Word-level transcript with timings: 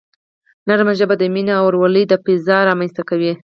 نرمه 0.67 0.93
ژبه 0.99 1.15
د 1.17 1.23
مینې 1.33 1.53
او 1.57 1.63
ورورولۍ 1.67 2.03
فضا 2.25 2.57
رامنځته 2.69 3.01
کوي. 3.09 3.33